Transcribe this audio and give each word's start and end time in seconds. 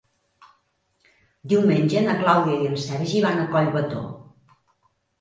Diumenge 1.53 2.03
na 2.07 2.17
Clàudia 2.23 2.59
i 2.65 2.73
en 2.73 2.83
Sergi 2.89 3.25
van 3.29 3.41
a 3.45 3.47
Collbató. 3.55 4.07